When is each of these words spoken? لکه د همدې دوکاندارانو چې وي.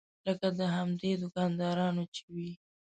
لکه 0.25 0.47
د 0.59 0.61
همدې 0.75 1.11
دوکاندارانو 1.21 2.03
چې 2.15 2.23
وي. 2.35 2.51